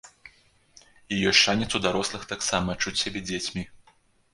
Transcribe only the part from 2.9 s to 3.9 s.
сябе дзецьмі.